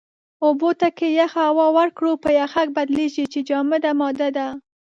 [0.45, 4.47] اوبو ته که يخه هوا ورکړو، په يَخٔک بدلېږي چې جامده ماده ده.